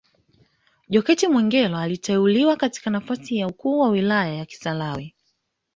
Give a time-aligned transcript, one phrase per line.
[0.89, 5.15] Jokate Mwegelo aliteuliwa katika nafasi ya ukuu wa wilaya ya Kisarawe